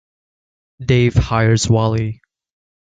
[0.83, 2.21] Dave hires Wally.